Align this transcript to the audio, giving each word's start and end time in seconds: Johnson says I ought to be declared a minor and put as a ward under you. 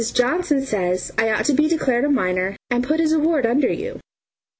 Johnson 0.15 0.65
says 0.65 1.11
I 1.19 1.29
ought 1.31 1.45
to 1.45 1.53
be 1.53 1.67
declared 1.67 2.05
a 2.05 2.09
minor 2.09 2.57
and 2.71 2.83
put 2.83 2.99
as 2.99 3.11
a 3.11 3.19
ward 3.19 3.45
under 3.45 3.71
you. 3.71 3.99